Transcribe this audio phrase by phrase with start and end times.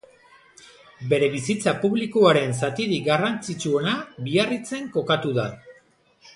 [1.11, 3.95] Bere bizitza publikoaren zatirik garrantzitsuena
[4.31, 5.49] Biarritzen kokatu da.